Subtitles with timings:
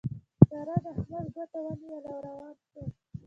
[0.47, 2.87] سارا د احمد ګوته ونيوله او روان شول.